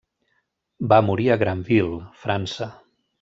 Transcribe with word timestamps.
Va 0.93 0.97
morir 1.09 1.29
a 1.29 1.37
Granville, 1.43 1.99
França. 2.23 2.69